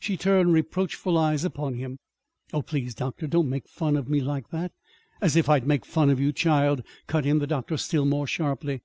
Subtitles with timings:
[0.00, 2.00] She turned reproachful eyes upon him.
[2.52, 4.46] "Oh, please, doctor, don't make fun of me like"
[5.22, 8.80] "As if I'd make fun of you, child!" cut in the doctor, still more sharply.